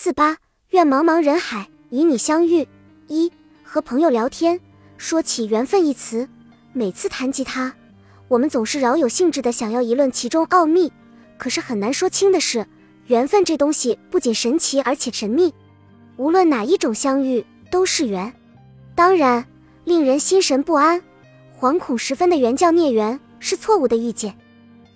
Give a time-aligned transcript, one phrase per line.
[0.00, 0.36] 四八，
[0.70, 2.68] 愿茫茫人海与你相遇。
[3.08, 3.32] 一
[3.64, 4.60] 和朋友聊天，
[4.96, 6.28] 说起缘分一词，
[6.72, 7.74] 每次谈及它，
[8.28, 10.92] 我们总是饶有兴致的想要议论其中奥秘。
[11.36, 12.64] 可是很难说清的是，
[13.08, 15.52] 缘分这东西不仅神奇，而且神秘。
[16.16, 18.32] 无论哪一种相遇都是缘。
[18.94, 19.44] 当然，
[19.82, 21.02] 令人心神不安、
[21.58, 24.32] 惶恐十分的缘叫孽缘，是错误的预见。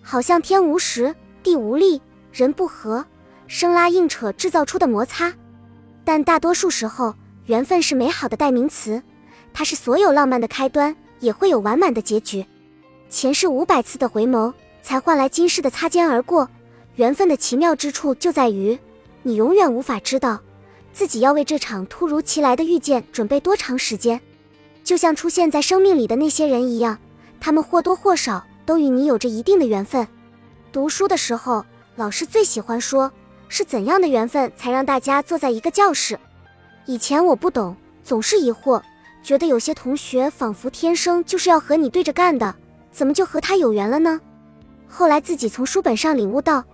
[0.01, 1.13] 好像天无时，
[1.43, 2.01] 地无力，
[2.33, 3.05] 人不和。
[3.55, 5.31] 生拉硬扯制造出的摩擦，
[6.07, 9.03] 但大多数时候，缘分是美好的代名词，
[9.53, 12.47] 它是所有浪漫的开端，也会有完满的结局。
[13.11, 16.49] 前世五百次的回眸，才换来今世的擦肩而过。
[16.95, 18.79] 缘分的奇妙之处就在于，
[19.23, 20.41] 你永远无法知道
[20.95, 24.19] 自己要为这场突如其来的遇见准备多长时间。
[24.83, 26.99] 就像出现在生命里的那些人一样，
[27.39, 30.09] 他们或多或少都与你有着一定的缘分。
[30.73, 31.63] 读书的时候，
[31.97, 33.13] 老师最喜欢说。
[33.55, 36.19] 是怎样的缘分才让大家坐在一个教室？
[36.87, 38.81] 以前我不懂，总是疑惑，
[39.23, 42.55] 觉得有些同学仿佛天生就是要和你对着干的，
[42.91, 44.19] 怎么就和他有缘了呢？
[44.89, 46.65] 后来自己从书本上领悟到，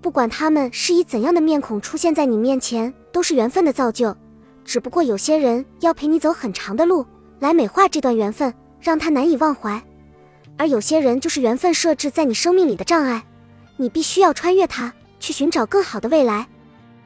[0.00, 4.16] 不管他们是以怎样的面孔出现在你面前，都是缘分的造就。
[4.64, 7.04] 只不过有些人要陪你走很长的路，
[7.40, 9.80] 来美化这段缘分，让他难以忘怀；
[10.56, 13.26] 而有些人就是缘分设置在你生命里的障碍，
[13.78, 14.94] 你必须要穿越它。
[15.20, 16.48] 去寻找更好的未来，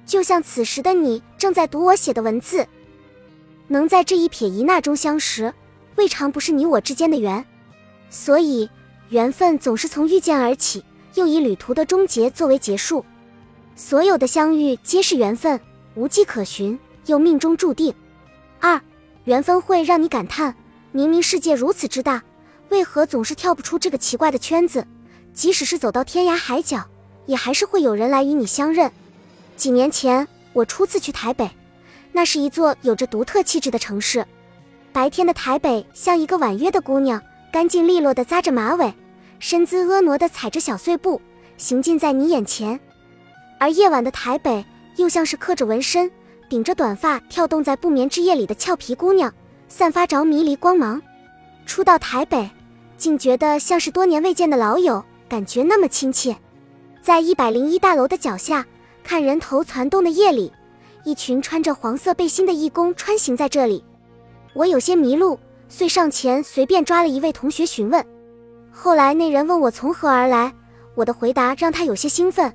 [0.07, 2.67] 就像此时的你正在读我写的文字，
[3.69, 5.53] 能在这一撇一捺中相识，
[5.97, 7.45] 未尝不是你我之间的缘。
[8.09, 8.70] 所以，
[9.11, 13.05] 缘分总是从遇见而起，又以旅途的终结作为结束。
[13.77, 15.61] 所有的相遇皆是缘分，
[15.97, 17.92] 无迹可寻，又命中注定。
[18.61, 18.81] 二，
[19.25, 20.55] 缘分会让你感叹：
[20.92, 22.23] 明明世界如此之大，
[22.69, 24.87] 为何总是跳不出这个奇怪的圈子？
[25.33, 26.89] 即使是走到天涯海角。
[27.27, 28.91] 也还是会有人来与你相认。
[29.56, 31.50] 几年前，我初次去台北，
[32.12, 34.25] 那是一座有着独特气质的城市。
[34.92, 37.20] 白天的台北像一个婉约的姑娘，
[37.52, 38.92] 干净利落地扎着马尾，
[39.39, 41.20] 身姿婀娜地踩着小碎步，
[41.57, 42.79] 行进在你眼前；
[43.58, 44.64] 而夜晚的台北
[44.96, 46.11] 又像是刻着纹身、
[46.48, 49.33] 顶着短发跳动在不眠之夜里的俏皮姑娘，
[49.68, 51.01] 散发着迷离光芒。
[51.67, 52.48] 初到台北，
[52.96, 56.36] 竟觉得像是多年未见的老友，感觉那么亲切。
[57.05, 58.67] 在一百零一大楼的脚下，
[59.03, 60.51] 看人头攒动的夜里，
[61.05, 63.85] 一群穿着黄色背心的义工穿行在这里。
[64.55, 65.39] 我有些迷路，
[65.69, 68.03] 遂上前随便抓了一位同学询问。
[68.73, 70.51] 后来那人问我从何而来，
[70.95, 72.51] 我的回答让他有些兴奋。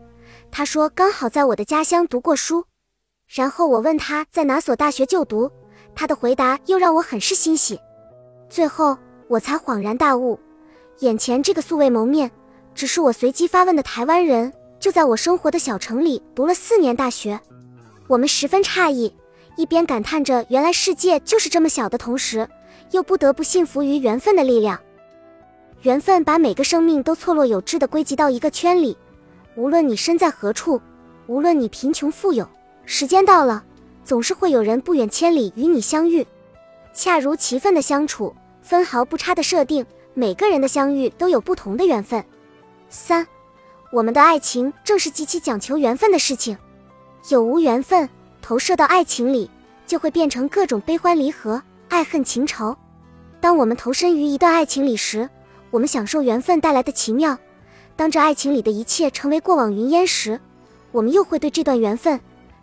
[0.50, 2.66] 他说刚好在我的家乡读过书。
[3.28, 5.52] 然后我问他在哪所大学就读，
[5.94, 7.80] 他的回答又让我很是欣喜。
[8.50, 10.40] 最后我才恍然大悟，
[11.02, 12.32] 眼前这个素未谋面。
[12.80, 17.38] 只是我随机发问的台湾人，就在我生活的小城里读了四年大学。
[18.08, 19.14] 我们十分诧异，
[19.58, 22.48] 一边感叹着原来世界就是这么小的同时，
[22.92, 24.80] 又不得不信服于缘分的力量。
[25.82, 28.98] 缘分把每个生命都错落有致地归集到一个圈里，
[29.58, 30.80] 无论你身在何处，
[31.28, 32.48] 无论你贫穷富有，
[32.86, 33.62] 时间到了，
[34.06, 36.26] 总是会有人不远千里与你相遇。
[36.94, 42.24] 恰如其分的相处，分毫不差的设定，每个人的相遇都有不同的缘分。
[42.90, 43.26] 三，
[43.92, 46.58] 我们的爱情正是极其讲求缘分的事情。
[47.30, 48.10] 有无缘分
[48.42, 49.50] 投射到爱情里，
[49.86, 52.76] 就会变成各种悲欢离合、爱恨情仇。
[53.40, 55.30] 当我们投身于一段爱情里时，
[55.70, 57.36] 我们享受缘分带来的奇妙；
[57.96, 60.40] 当这爱情里的一切成为过往云烟时，
[60.92, 62.20] 我们又会对这段缘分、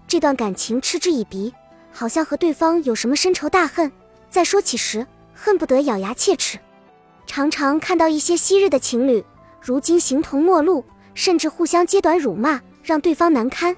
[0.09, 1.55] 这段感情嗤之以鼻，
[1.93, 3.93] 好像和对方有什么深仇大恨。
[4.29, 6.59] 在说起时，恨不得咬牙切齿。
[7.27, 9.25] 常常看到一些昔日的情侣。
[9.61, 10.84] 如今形同陌路，
[11.15, 13.77] 甚至互相揭短辱骂，让对方难堪。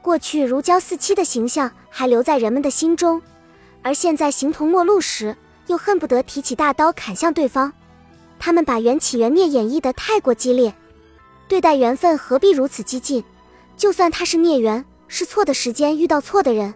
[0.00, 3.20] 过去如胶似漆的形象还留在人们的心中，
[3.82, 5.36] 而现在形同陌路时，
[5.66, 7.72] 又恨不得提起大刀砍向对方。
[8.38, 10.72] 他们把缘起缘灭演绎的太过激烈，
[11.48, 13.22] 对待缘分何必如此激进？
[13.76, 16.72] 就算他是孽缘，是错的时间遇到错的人，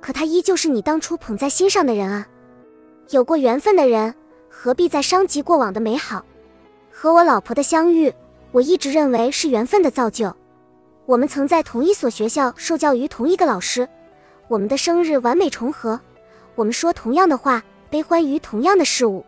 [0.00, 2.26] 可他依旧是你当初捧在心上的人啊。
[3.10, 4.14] 有过缘分的人，
[4.48, 6.24] 何必再伤及过往的美好？
[7.02, 8.12] 和我老婆的相遇，
[8.52, 10.36] 我一直认为是缘分的造就。
[11.06, 13.88] 我们曾在同一所学校受教于同一个老师，
[14.48, 15.98] 我们的生日完美重合，
[16.56, 19.24] 我们说同样的话，悲欢于同样的事物。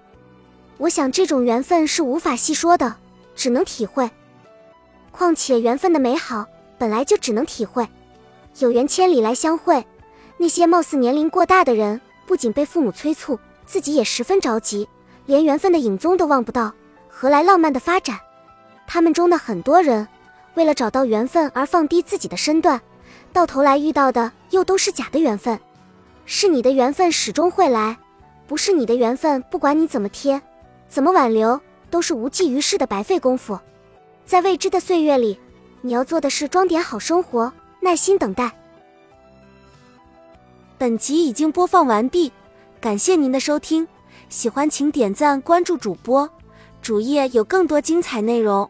[0.76, 2.94] 我想这种缘分是无法细说的，
[3.34, 4.10] 只能体会。
[5.10, 6.44] 况且缘分的美好
[6.76, 7.88] 本来就只能体会。
[8.58, 9.82] 有缘千里来相会，
[10.36, 14.86] 那些貌似年龄过大的人，不仅被父母催促，自己也十分着急，
[15.25, 16.75] 连缘分的影踪都望不到。
[17.14, 18.19] 何来浪漫的发展？
[18.87, 20.09] 他们中的很多人，
[20.55, 22.81] 为了找到缘分而放低自己的身段，
[23.35, 25.61] 到头来遇到的又都是假的缘分。
[26.25, 27.97] 是你的缘分始终会来，
[28.47, 30.41] 不是你的缘分，不管你怎么贴，
[30.88, 31.61] 怎么挽留，
[31.91, 33.59] 都是无济于事的白费功夫。
[34.25, 35.38] 在未知的岁月里，
[35.82, 38.50] 你要做的是装点好生活，耐心等待。
[40.79, 42.32] 本集已经播放完毕，
[42.81, 43.87] 感谢您的收听，
[44.29, 46.29] 喜欢请点赞关注主播，
[46.82, 48.69] 主页有更多精彩内容。